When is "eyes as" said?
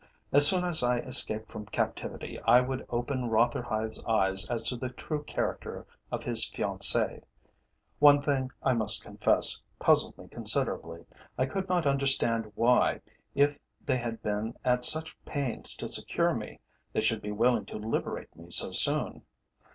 4.05-4.63